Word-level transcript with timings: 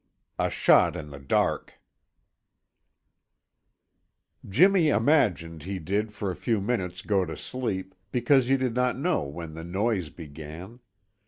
XIV 0.39 0.47
A 0.47 0.49
SHOT 0.49 0.95
IN 0.95 1.09
THE 1.11 1.19
DARK 1.19 1.73
Jimmy 4.49 4.89
imagined 4.89 5.61
he 5.61 5.77
did 5.77 6.11
for 6.11 6.31
a 6.31 6.35
few 6.35 6.59
minutes 6.59 7.03
go 7.03 7.23
to 7.23 7.37
sleep, 7.37 7.93
because 8.11 8.47
he 8.47 8.57
did 8.57 8.73
not 8.75 8.97
know 8.97 9.21
when 9.27 9.53
the 9.53 9.63
noise 9.63 10.09
began. 10.09 10.79